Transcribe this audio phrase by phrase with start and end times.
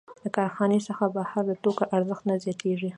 [0.23, 2.89] د کارخانې څخه بهر د توکو ارزښت نه زیاتېږي